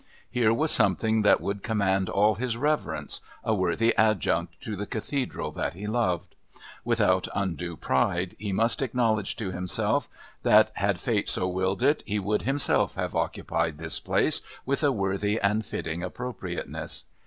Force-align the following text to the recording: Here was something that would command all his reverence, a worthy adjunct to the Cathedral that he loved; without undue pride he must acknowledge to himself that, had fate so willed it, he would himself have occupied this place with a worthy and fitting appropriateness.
Here 0.31 0.51
was 0.51 0.71
something 0.71 1.21
that 1.21 1.41
would 1.41 1.61
command 1.61 2.09
all 2.09 2.33
his 2.33 2.57
reverence, 2.57 3.21
a 3.43 3.53
worthy 3.53 3.95
adjunct 3.95 4.59
to 4.61 4.75
the 4.75 4.87
Cathedral 4.87 5.51
that 5.51 5.75
he 5.75 5.85
loved; 5.85 6.33
without 6.83 7.27
undue 7.35 7.77
pride 7.77 8.35
he 8.39 8.51
must 8.51 8.81
acknowledge 8.81 9.35
to 9.35 9.51
himself 9.51 10.09
that, 10.41 10.71
had 10.73 10.99
fate 10.99 11.29
so 11.29 11.47
willed 11.47 11.83
it, 11.83 12.01
he 12.07 12.17
would 12.17 12.41
himself 12.41 12.95
have 12.95 13.13
occupied 13.13 13.77
this 13.77 13.99
place 13.99 14.41
with 14.65 14.81
a 14.81 14.91
worthy 14.91 15.39
and 15.39 15.67
fitting 15.67 16.01
appropriateness. 16.01 17.03